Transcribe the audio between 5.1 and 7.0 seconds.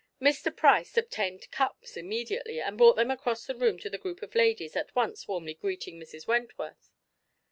warmly greeting Mrs. Wentworth.